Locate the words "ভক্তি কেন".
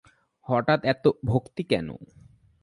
1.25-1.87